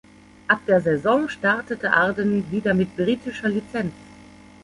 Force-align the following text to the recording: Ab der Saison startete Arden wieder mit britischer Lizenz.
Ab 0.47 0.61
der 0.65 0.81
Saison 0.81 1.29
startete 1.29 1.93
Arden 1.93 2.49
wieder 2.49 2.73
mit 2.73 2.95
britischer 2.97 3.49
Lizenz. 3.49 3.93